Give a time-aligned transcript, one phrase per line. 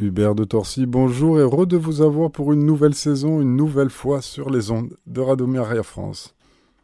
[0.00, 3.90] Hubert de Torcy, bonjour et heureux de vous avoir pour une nouvelle saison, une nouvelle
[3.90, 6.36] fois sur les ondes de Radomir Air France.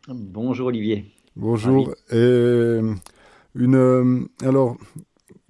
[0.09, 1.05] Bonjour Olivier.
[1.37, 1.95] Bonjour.
[2.11, 2.81] Et
[3.55, 4.77] une, euh, alors,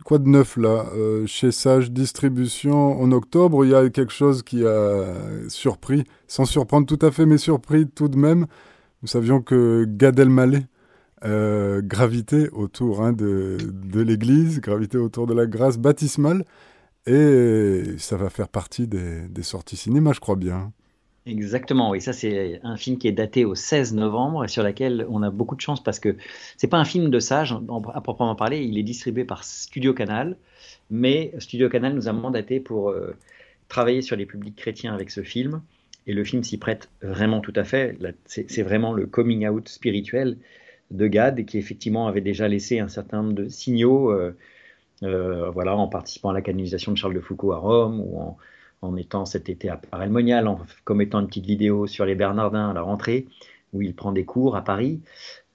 [0.04, 4.42] quoi de neuf là euh, Chez Sage Distribution, en octobre, il y a quelque chose
[4.42, 5.06] qui a
[5.48, 8.46] surpris, sans surprendre tout à fait, mais surpris tout de même.
[9.00, 10.66] Nous savions que Gad Elmaleh
[11.24, 16.44] euh, gravitait autour hein, de, de l'église, gravitait autour de la grâce baptismale,
[17.06, 20.72] et ça va faire partie des, sorties cinéma, je crois bien.
[21.26, 25.06] Exactement, oui, ça c'est un film qui est daté au 16 novembre et sur lequel
[25.08, 26.16] on a beaucoup de chance parce que
[26.58, 27.56] c'est pas un film de sage
[27.94, 30.36] à proprement parler, il est distribué par Studio Canal,
[30.90, 33.16] mais Studio Canal nous a mandaté pour euh,
[33.68, 35.62] travailler sur les publics chrétiens avec ce film
[36.06, 37.96] et le film s'y prête vraiment tout à fait.
[38.26, 40.36] C'est vraiment le coming out spirituel
[40.90, 44.36] de Gad qui effectivement avait déjà laissé un certain nombre de signaux, euh,
[45.02, 48.36] voilà, en participant à la canonisation de Charles de Foucault à Rome ou en
[48.84, 52.74] en étant cet été à Paray-le-Monial, en commettant une petite vidéo sur les Bernardins à
[52.74, 53.26] la rentrée,
[53.72, 55.00] où il prend des cours à Paris.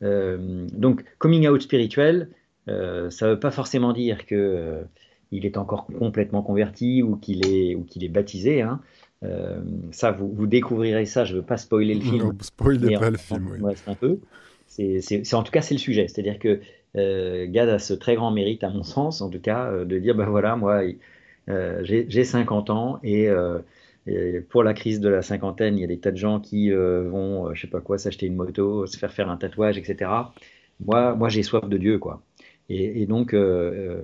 [0.01, 2.29] Euh, donc, coming out spirituel,
[2.67, 4.83] euh, ça ne veut pas forcément dire qu'il euh,
[5.31, 8.61] est encore complètement converti ou qu'il est, ou qu'il est baptisé.
[8.61, 8.81] Hein.
[9.91, 11.23] ça, vous, vous, découvrirez ça.
[11.23, 12.17] Je ne veux pas spoiler le film.
[12.17, 13.73] Non, spoiler pas le film, oui.
[13.87, 14.19] un peu.
[14.67, 16.07] C'est, en tout cas, c'est le sujet.
[16.07, 16.61] C'est-à-dire que
[16.95, 20.25] Gad a ce très grand mérite, à mon sens, en tout cas, de dire ben
[20.25, 20.83] voilà, moi,
[21.49, 23.59] euh, j'ai 50 ans euh,
[24.07, 26.71] et, pour la crise de la cinquantaine, il y a des tas de gens qui
[26.71, 30.11] euh, vont, je sais pas quoi, s'acheter une moto, se faire faire un tatouage, etc.
[30.79, 32.21] Moi, moi j'ai soif de Dieu, quoi.
[32.69, 33.33] Et, donc,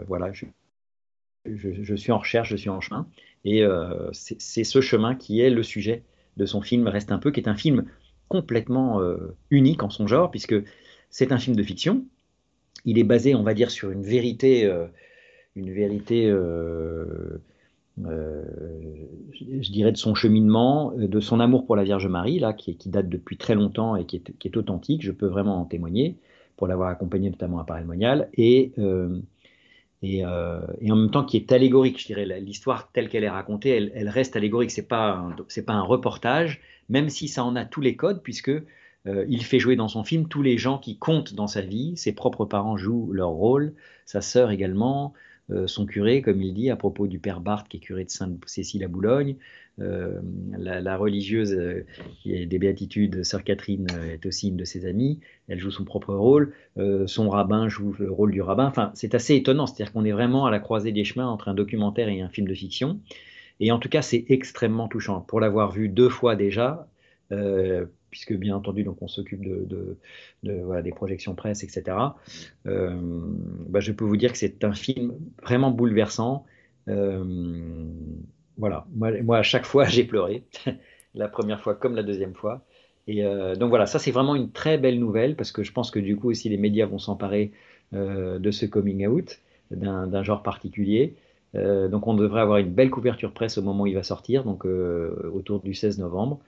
[0.08, 0.46] voilà, je,
[1.46, 3.08] je, suis en recherche, je suis en chemin.
[3.44, 3.64] Et
[4.12, 6.04] c'est ce chemin qui est le sujet
[6.38, 7.86] de son film Reste un peu, qui est un film
[8.28, 9.00] complètement
[9.52, 10.56] unique en son genre, puisque
[11.12, 12.06] c'est un film de fiction.
[12.84, 14.70] Il est basé, on va dire, sur une vérité
[15.56, 17.42] une vérité, euh,
[18.06, 18.44] euh,
[19.34, 22.78] je dirais, de son cheminement, euh, de son amour pour la Vierge Marie, là, qui,
[22.88, 25.02] date depuis très longtemps et qui est, authentique.
[25.02, 26.18] Je peux vraiment en témoigner
[26.58, 28.30] pour l'avoir accompagné notamment à Paris Monial.
[28.38, 29.22] Et, en
[30.96, 34.36] même temps qui est allégorique, je dirais, l'histoire telle qu'elle est racontée, elle, elle reste
[34.36, 34.72] allégorique.
[34.72, 35.34] C'est pas
[35.66, 38.52] pas un reportage, même si ça en a tous les codes, puisque
[39.28, 41.96] il fait jouer dans son film tous les gens qui comptent dans sa vie.
[41.96, 43.74] Ses propres parents jouent leur rôle,
[44.06, 45.14] sa sœur également,
[45.52, 48.10] euh, son curé, comme il dit à propos du père Barthes, qui est curé de
[48.10, 49.36] Sainte-Cécile à Boulogne.
[49.80, 50.22] Euh,
[50.58, 51.86] la, religieuse euh,
[52.26, 55.20] des béatitudes, sœur Catherine, est aussi une de ses amies.
[55.48, 56.54] Elle joue son propre rôle.
[57.06, 58.66] son rabbin joue le rôle du rabbin.
[58.66, 59.68] Enfin, c'est assez étonnant.
[59.68, 62.48] C'est-à-dire qu'on est vraiment à la croisée des chemins entre un documentaire et un film
[62.48, 63.00] de fiction.
[63.60, 65.22] Et en tout cas, c'est extrêmement touchant.
[65.22, 66.88] Pour l'avoir vu deux fois déjà,
[68.16, 69.98] puisque bien entendu, donc on s'occupe de,
[70.44, 71.98] des projections presse, etc.
[72.66, 72.98] Euh,
[73.68, 76.46] bah, je peux vous dire que c'est un film vraiment bouleversant.
[76.88, 77.90] Euh,
[78.58, 80.46] voilà, moi, à chaque fois j'ai pleuré,
[81.14, 82.64] la première fois comme la deuxième fois.
[83.08, 85.92] Et euh, donc voilà, ça c'est vraiment une très belle nouvelle parce que je pense
[85.92, 87.52] que du coup aussi les médias vont s'emparer
[87.92, 89.40] de ce coming out
[89.72, 91.16] d'un genre particulier.
[91.54, 94.64] donc on devrait avoir une belle couverture presse au moment où il va sortir, donc
[94.66, 96.40] autour du 16 novembre.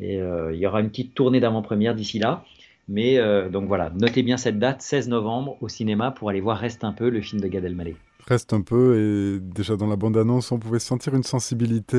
[0.00, 2.44] Et euh, il y aura une petite tournée d'avant-première d'ici là.
[2.88, 6.58] Mais euh, donc voilà, notez bien cette date, 16 novembre, au cinéma, pour aller voir
[6.58, 7.96] Reste un peu, le film de Gad Elmaleh.
[8.28, 11.98] Reste un peu, et déjà dans la bande-annonce, on pouvait sentir une sensibilité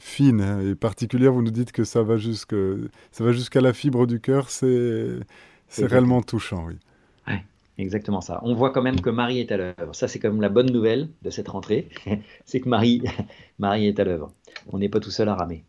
[0.00, 1.32] fine et particulière.
[1.32, 5.18] Vous nous dites que ça va jusqu'à la fibre du cœur, c'est
[5.78, 6.74] réellement touchant, oui.
[7.26, 7.42] Ouais,
[7.78, 8.40] exactement ça.
[8.42, 9.94] On voit quand même que Marie est à l'œuvre.
[9.94, 11.88] Ça, c'est quand même la bonne nouvelle de cette rentrée,
[12.44, 13.02] c'est que Marie,
[13.58, 14.32] Marie est à l'œuvre.
[14.72, 15.64] On n'est pas tout seul à ramer.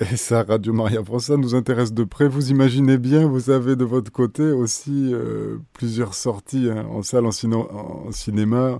[0.00, 2.26] Et ça, Radio Maria France, nous intéresse de près.
[2.26, 7.26] Vous imaginez bien, vous avez de votre côté aussi euh, plusieurs sorties hein, en salle,
[7.26, 8.78] en, cinéma.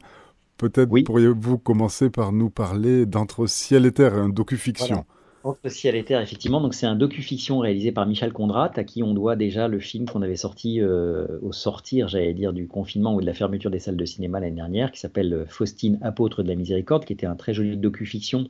[0.56, 5.04] Peut-être pourriez-vous commencer par nous parler d'Entre ciel et terre, un docu-fiction.
[5.42, 6.62] Entre ciel et terre, effectivement.
[6.62, 10.06] Donc c'est un docu-fiction réalisé par Michel Condrat, à qui on doit déjà le film
[10.06, 13.78] qu'on avait sorti euh, au sortir, j'allais dire, du confinement ou de la fermeture des
[13.78, 17.26] salles de cinéma l'année dernière, qui s'appelle euh, Faustine, apôtre de la miséricorde, qui était
[17.26, 18.48] un très joli docu-fiction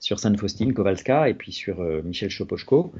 [0.00, 2.92] sur Sainte Faustine Kowalska et puis sur euh, Michel Chopochko.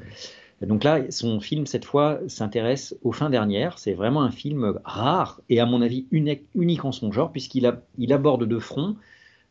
[0.61, 3.79] Donc là, son film, cette fois, s'intéresse aux fins dernières.
[3.79, 8.13] C'est vraiment un film rare et, à mon avis, unique, en son genre, puisqu'il il
[8.13, 8.95] aborde de front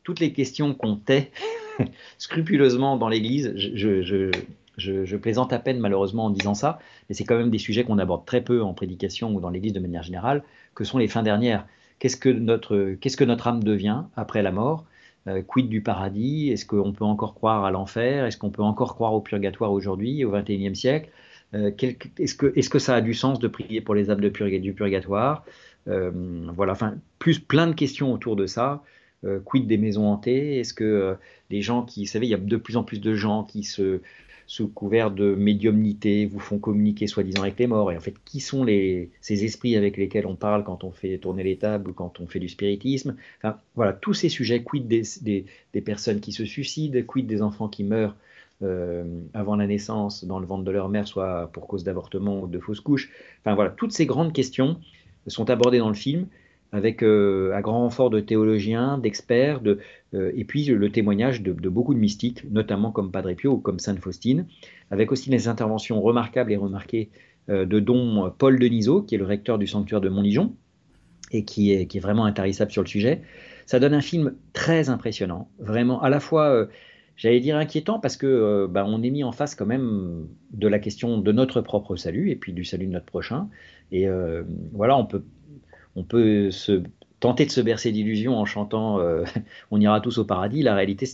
[0.04, 1.32] toutes les questions qu'on tait
[2.18, 3.52] scrupuleusement dans l'Église.
[3.56, 4.30] Je,
[4.76, 6.78] je, plaisante à peine, malheureusement, en disant ça,
[7.08, 9.72] mais c'est quand même des sujets qu'on aborde très peu en prédication ou dans l'Église
[9.72, 10.44] de manière générale,
[10.76, 11.66] que sont les fins dernières.
[11.98, 14.84] Qu'est-ce que qu'est-ce que notre âme devient après la mort?
[15.28, 16.50] Euh, quid du paradis?
[16.50, 18.24] Est-ce qu'on peut encore croire à l'enfer?
[18.24, 21.10] Est-ce qu'on peut encore croire au purgatoire aujourd'hui, au XXIe siècle?
[21.54, 21.70] Euh,
[22.18, 25.44] Est-ce que, ça a du sens de prier pour les âmes du purgatoire?
[25.88, 26.10] Euh,
[26.54, 28.82] Voilà, enfin, plus plein de questions autour de ça.
[29.44, 31.16] Quid des maisons hantées Est-ce que
[31.50, 33.64] les gens qui, vous savez, il y a de plus en plus de gens qui
[33.64, 34.00] se
[34.50, 37.92] sous couvert de médiumnité, vous font communiquer soi-disant avec les morts.
[37.92, 41.18] Et en fait, qui sont les, ces esprits avec lesquels on parle quand on fait
[41.18, 43.14] tourner les tables ou quand on fait du spiritisme?
[43.38, 47.68] Enfin, voilà, tous ces sujets, quid des, des, personnes qui se suicident, quid des enfants
[47.68, 48.16] qui meurent
[48.62, 52.48] euh, avant la naissance dans le ventre de leur mère, soit pour cause d'avortement ou
[52.48, 53.08] de fausse couche.
[53.44, 54.80] Enfin voilà, toutes ces grandes questions
[55.28, 56.26] sont abordées dans le film
[56.72, 59.78] avec euh, un grand renfort de théologiens, d'experts, de,
[60.14, 63.78] euh, et puis le témoignage de, beaucoup de mystiques, notamment comme Padre Pio ou comme
[63.78, 64.46] Sainte Faustine,
[64.90, 67.10] avec aussi les interventions remarquables et remarquées
[67.48, 70.54] euh, de don Paul Denisot, qui est le recteur du sanctuaire de Montligeon,
[71.32, 73.22] et qui est, qui est vraiment intarissable sur le sujet.
[73.66, 76.66] Ça donne un film très impressionnant, vraiment à la fois
[77.14, 80.80] j'allais dire inquiétant parce que bah, on est mis en face quand même de la
[80.80, 83.48] question de notre propre salut et puis du salut de notre prochain.
[83.92, 84.08] Et
[84.72, 85.22] voilà, on peut
[85.96, 86.82] on peut se
[87.20, 89.24] tenter de se bercer d'illusions en chantant euh,
[89.70, 90.62] On ira tous au paradis.
[90.62, 91.06] La réalité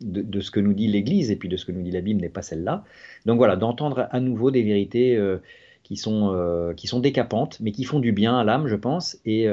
[0.00, 2.20] de, ce que nous dit l'Église et puis de ce que nous dit la Bible
[2.20, 2.84] n'est pas celle-là.
[3.26, 5.38] Donc voilà, d'entendre à nouveau des vérités euh,
[5.82, 9.18] qui, sont, euh, qui sont décapantes, mais qui font du bien à l'âme, je pense.
[9.26, 9.48] Et,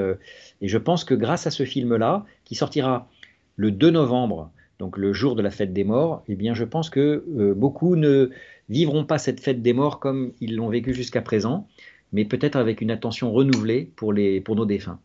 [0.61, 3.09] je pense que grâce à ce film-là, qui sortira
[3.55, 6.89] le 2 novembre, donc le jour de la fête des morts, eh bien je pense
[6.89, 8.29] que beaucoup ne
[8.69, 11.67] vivront pas cette fête des morts comme ils l'ont vécu jusqu'à présent
[12.15, 14.99] mais peut-être avec une attention renouvelée pour, les, pour nos défunts.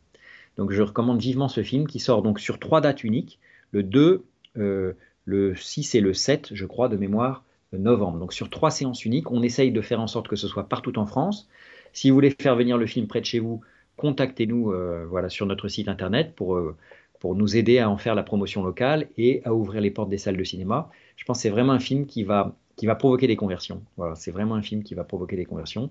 [0.57, 3.41] Donc je recommande vivement ce film qui sort donc sur trois dates uniques,
[3.73, 4.25] le 2,
[4.59, 4.93] euh,
[5.25, 7.43] le 6 et le 7, je crois, de mémoire,
[7.73, 8.21] novembre.
[8.21, 10.97] Donc sur trois séances uniques, on essaye de faire en sorte que ce soit partout
[11.01, 11.49] en France.
[11.93, 13.61] Si vous voulez faire venir le film près de chez vous,
[13.97, 16.77] contactez-nous euh, voilà, sur notre site internet pour, euh,
[17.19, 20.19] pour nous aider à en faire la promotion locale et à ouvrir les portes des
[20.19, 20.89] salles de cinéma.
[21.17, 23.83] Je pense que c'est vraiment un film qui va, qui va provoquer des conversions.
[23.97, 25.91] Voilà, c'est vraiment un film qui va provoquer des conversions.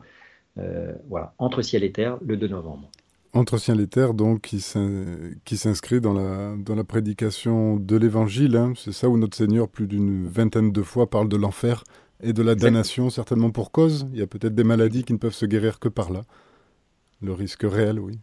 [0.57, 2.89] Euh, voilà, Entre ciel et terre, le 2 novembre.
[3.33, 4.59] Entre ciel et terre, donc, qui
[5.57, 8.55] s'inscrit dans la, dans la prédication de l'Évangile.
[8.57, 8.73] Hein.
[8.75, 11.83] C'est ça où notre Seigneur, plus d'une vingtaine de fois, parle de l'enfer
[12.21, 14.07] et de la damnation, certainement pour cause.
[14.13, 16.23] Il y a peut-être des maladies qui ne peuvent se guérir que par là.
[17.21, 18.19] Le risque réel, oui.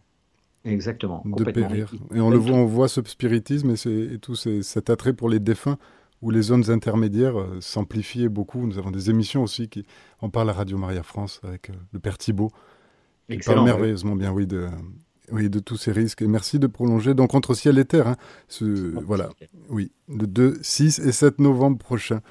[0.65, 1.23] Exactement.
[1.25, 1.91] De périr.
[2.13, 5.39] Et on le voit, on voit ce spiritisme et, et tout cet attrait pour les
[5.39, 5.77] défunts
[6.21, 8.65] où les zones intermédiaires euh, s'amplifiaient beaucoup.
[8.65, 9.85] Nous avons des émissions aussi qui
[10.19, 12.51] en parlent à Radio Maria France avec euh, le Père Thibault,
[13.29, 14.67] qui parle merveilleusement bien, oui, de,
[15.31, 16.21] oui, de tous ces risques.
[16.21, 18.07] Et merci de prolonger donc entre ciel et terre.
[18.07, 18.15] Hein,
[18.47, 19.29] ce, voilà,
[19.69, 22.21] oui, le 2, 6 et 7 novembre prochain.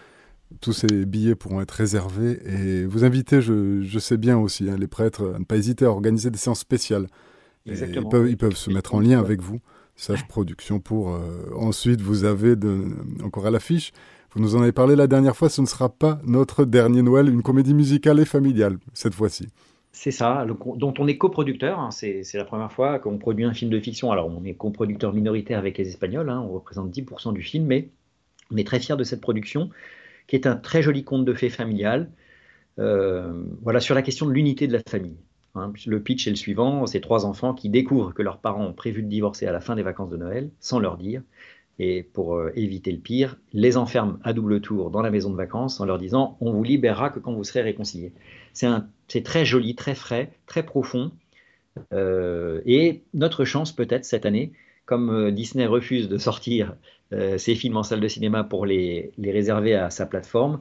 [0.60, 4.76] Tous ces billets pourront être réservés et vous invitez, je, je sais bien aussi, hein,
[4.78, 7.08] les prêtres à ne pas hésiter à organiser des séances spéciales.
[7.66, 9.58] Ils peuvent, ils peuvent se mettre en lien avec vous.
[9.96, 11.14] Sage Production pour.
[11.14, 12.54] Euh, ensuite, vous avez
[13.25, 13.93] encore à l'affiche.
[14.34, 15.48] Vous nous en avez parlé la dernière fois.
[15.48, 19.48] Ce ne sera pas notre dernier Noël, une comédie musicale et familiale cette fois-ci.
[19.93, 21.81] C'est ça, dont on est coproducteur.
[21.81, 24.12] Hein, c'est la première fois qu'on produit un film de fiction.
[24.12, 26.28] Alors, on est coproducteur minoritaire avec les Espagnols.
[26.28, 27.88] Hein, on représente 10% du film, mais
[28.52, 29.70] on est très fiers de cette production,
[30.26, 32.10] qui est un très joli conte de fées familial.
[32.78, 35.16] Euh, voilà, sur la question de l'unité de la famille.
[35.56, 38.73] Hein, le pitch est le suivant ces trois enfants qui découvrent que leurs parents ont
[38.73, 41.23] prévu de divorcer à la fin des vacances de Noël, sans leur dire,
[41.79, 45.37] et pour euh, éviter le pire, les enferment à double tour dans la maison de
[45.37, 48.12] vacances en leur disant on vous libérera que quand vous serez réconciliés.
[48.53, 51.12] C'est très joli, très frais, très profond.
[51.93, 54.53] Euh, et notre chance peut-être cette année,
[54.87, 56.76] comme euh, Disney refuse de sortir
[57.38, 60.61] ses films en salle de cinéma pour les, les réserver à sa plateforme,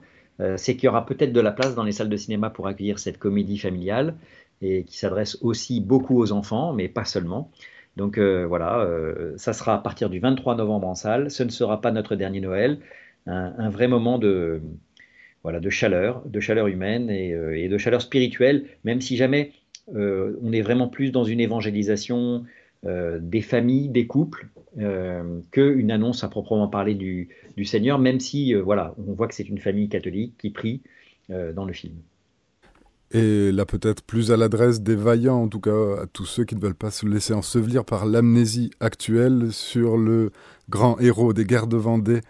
[0.58, 3.00] c'est qu'il y aura peut-être de la place dans les salles de cinéma pour accueillir
[3.00, 4.16] cette comédie familiale
[4.62, 7.52] et qui s'adresse aussi beaucoup aux enfants, mais pas seulement.
[7.96, 11.32] Donc euh, voilà, euh, ça sera à partir du 23 novembre en salle.
[11.32, 12.80] Ce ne sera pas notre dernier Noël,
[13.26, 14.62] un, vrai moment de,
[15.44, 19.52] voilà, de chaleur, de chaleur humaine et, euh, de chaleur spirituelle, même si jamais
[19.88, 22.44] on est vraiment plus dans une évangélisation
[22.84, 24.48] des familles, des couples,
[25.52, 29.48] qu'une annonce à proprement parler du, du Seigneur, même si voilà, on voit que c'est
[29.48, 30.82] une famille catholique qui prie
[31.30, 31.94] dans le film.
[33.12, 36.56] Et là, peut-être plus à l'adresse des vaillants, en tout cas à tous ceux qui
[36.56, 40.32] ne veulent pas se laisser ensevelir par l'amnésie actuelle sur le
[40.70, 42.22] grand héros des guerres de Vendée.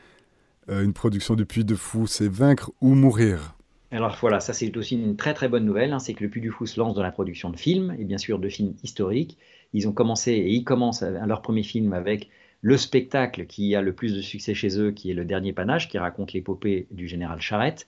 [0.70, 3.56] Euh, une production du Puy de Fou, c'est Vaincre ou Mourir.
[3.92, 6.42] Alors voilà, ça c'est aussi une très très bonne nouvelle, hein, c'est que le Puy
[6.42, 9.38] du Fou se lance dans la production de films, et bien sûr de films historiques.
[9.74, 12.30] Ils ont commencé, et ils commencent leur premier film avec
[12.62, 15.88] le spectacle qui a le plus de succès chez eux, qui est Le Dernier Panache,
[15.88, 17.88] qui raconte l'épopée du général Charette.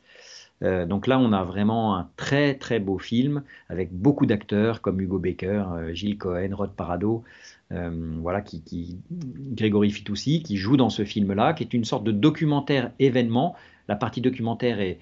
[0.63, 4.99] Euh, donc là, on a vraiment un très très beau film avec beaucoup d'acteurs comme
[4.99, 7.23] Hugo Baker, euh, Gilles Cohen, Rod Parado,
[7.71, 12.11] euh, voilà, qui, Grégory Fitoussi, qui joue dans ce film-là, qui est une sorte de
[12.11, 13.55] documentaire événement.
[13.87, 14.99] La partie documentaire est,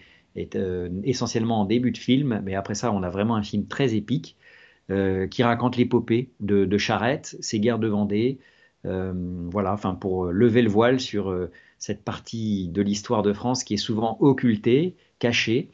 [1.06, 4.36] essentiellement en début de film, mais après ça, on a vraiment un film très épique
[4.90, 8.40] qui raconte l'épopée de, de Charette, ses guerres de Vendée,
[8.84, 11.34] voilà, enfin pour lever le voile sur
[11.80, 15.70] cette partie de l'histoire de France qui est souvent occultée, cachée,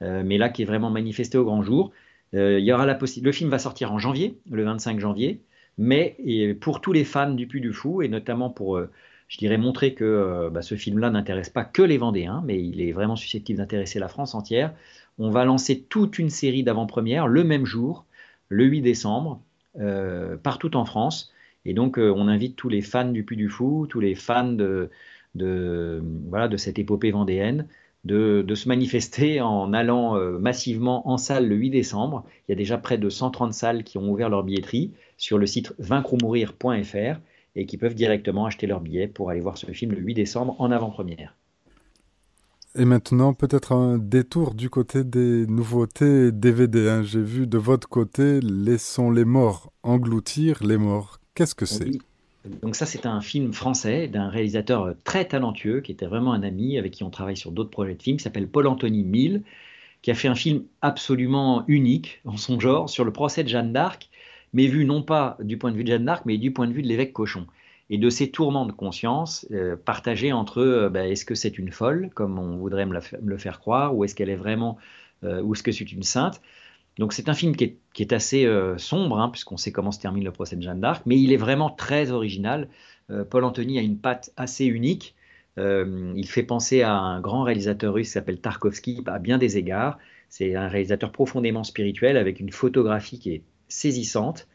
[0.00, 1.92] mais là qui est vraiment manifestée au grand jour.
[2.32, 5.42] il y aura la le film va sortir en janvier, le 25 janvier,
[5.78, 6.16] mais
[6.60, 8.80] pour tous les fans du Puy du Fou, et notamment pour,
[9.28, 12.90] je dirais, montrer que bah, ce film-là n'intéresse pas que les Vendéens, mais il est
[12.90, 14.74] vraiment susceptible d'intéresser la France entière,
[15.18, 18.06] on va lancer toute une série d'avant-premières le même jour,
[18.48, 19.42] le 8 décembre,
[19.78, 21.32] euh, partout en France.
[21.64, 24.52] Et donc, euh, on invite tous les fans du Puy du Fou, tous les fans
[24.52, 24.90] de,
[25.34, 27.66] voilà, de cette épopée vendéenne,
[28.04, 32.24] de, se manifester en allant euh, massivement en salle le 8 décembre.
[32.46, 35.46] Il y a déjà près de 130 salles qui ont ouvert leur billetterie sur le
[35.46, 37.20] site vaincromourir.fr
[37.54, 40.56] et qui peuvent directement acheter leur billet pour aller voir ce film le 8 décembre
[40.58, 41.36] en avant-première.
[42.74, 46.88] Et maintenant, peut-être un détour du côté des nouveautés DVD.
[46.88, 47.02] Hein.
[47.02, 51.20] J'ai vu de votre côté Laissons les morts engloutir les morts.
[51.34, 51.90] Qu'est-ce que c'est?
[52.44, 56.78] Donc ça, c'est un film français d'un réalisateur très talentueux, qui était vraiment un ami,
[56.78, 59.42] avec qui on travaille sur d'autres projets de films, qui s'appelle Paul-Anthony Mille,
[60.02, 63.72] qui a fait un film absolument unique en son genre sur le procès de Jeanne
[63.72, 64.10] d'Arc,
[64.52, 66.72] mais vu non pas du point de vue de Jeanne d'Arc, mais du point de
[66.72, 67.46] vue de l'évêque Cochon
[67.90, 71.70] et de ces tourments de conscience euh, partagés entre euh, bah, est-ce que c'est une
[71.70, 74.78] folle, comme on voudrait me, le faire croire, ou est-ce qu'elle est vraiment,
[75.24, 76.40] euh, ou est-ce que c'est une sainte.
[76.98, 78.46] Donc c'est un film qui est, assez
[78.76, 81.38] sombre, hein, puisqu'on sait comment se termine le procès de Jeanne d'Arc, mais il est
[81.38, 82.68] vraiment très original.
[83.30, 85.14] Paul Anthony a une patte assez unique.
[85.56, 89.98] il fait penser à un grand réalisateur russe qui s'appelle Tarkovsky à bien des égards.
[90.28, 94.46] C'est un réalisateur profondément spirituel avec une photographie qui est saisissante.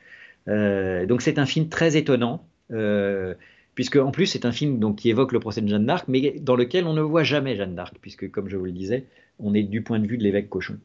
[0.46, 3.34] donc c'est un film très étonnant, euh,
[3.76, 6.36] puisque en plus c'est un film donc, qui évoque le procès de Jeanne d'Arc, mais
[6.40, 9.06] dans lequel on ne voit jamais Jeanne d'Arc, puisque comme je vous le disais,
[9.40, 10.80] on est du point de vue de l'évêque Cochon.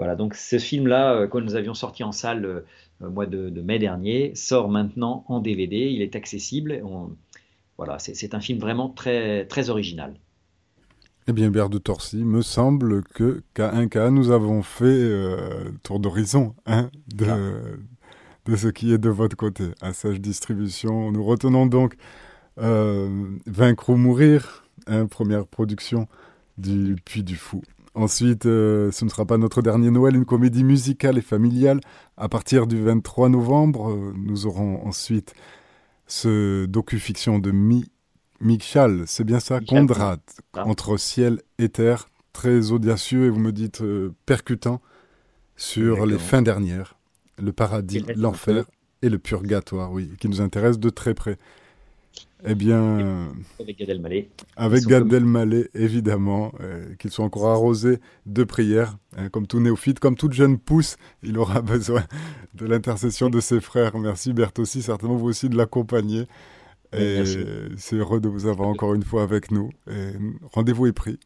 [0.00, 2.60] Voilà, donc ce film-là, euh, quand nous avions sorti en salle euh,
[3.02, 6.82] au mois de, mai dernier, sort maintenant en DVD, il est accessible.
[7.76, 10.14] voilà, c'est un film vraiment très, très original.
[11.28, 15.06] Eh bien, Bert de Torcy, me semble que qu'à un cas, nous avons fait
[15.82, 17.26] tour d'horizon hein, de,
[18.46, 19.64] de ce qui est de votre côté.
[19.82, 21.94] À Sage Distribution, nous retenons donc
[22.58, 23.08] euh,
[23.46, 26.08] Vaincre ou mourir, hein, première production
[26.58, 27.62] du Puy du Fou.
[27.94, 31.80] Ensuite, euh, ce ne sera pas notre dernier Noël, une comédie musicale et familiale.
[32.16, 35.34] À partir du 23 novembre, euh, nous aurons ensuite
[36.06, 37.90] ce docu-fiction de Mi
[38.40, 40.20] Michal, c'est bien ça, Condrad,
[40.54, 40.66] ah.
[40.66, 43.82] entre ciel et terre, très audacieux et vous me dites
[44.24, 44.80] percutant
[45.56, 46.96] sur les fins dernières
[47.40, 48.64] le paradis, l'enfer
[49.02, 51.38] et le purgatoire, oui, qui nous intéresse de très près.
[52.46, 54.30] Eh bien, avec Gad Elmaleh.
[54.56, 60.00] Avec Gad Elmaleh, évidemment, euh, qu'il soit encore arrosé de prières, hein, comme tout néophyte,
[60.00, 62.02] comme toute jeune pousse, il aura besoin
[62.54, 63.98] de l'intercession de ses frères.
[63.98, 66.26] Merci Bertossi, certainement vous aussi de l'accompagner.
[66.96, 67.22] Et
[67.76, 69.70] c'est heureux de vous avoir encore une fois avec nous.
[70.52, 71.20] Rendez-vous est pris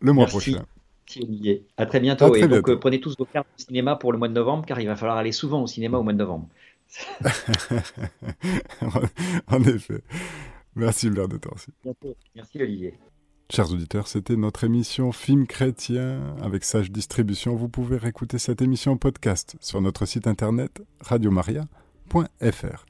[0.00, 0.64] le mois prochain.
[1.76, 2.34] À très bientôt.
[2.34, 4.80] et donc, euh, prenez tous vos cartes de cinéma pour le mois de novembre, car
[4.80, 6.48] il va falloir aller souvent au cinéma au mois de novembre.
[9.46, 10.02] En effet.
[10.74, 11.70] Merci, Torcy.
[12.34, 12.94] Merci, Olivier.
[13.50, 17.54] Chers auditeurs, c'était notre émission Film chrétien avec Sage Distribution.
[17.54, 22.86] Vous pouvez réécouter cette émission podcast sur notre site internet radiomaria.fr.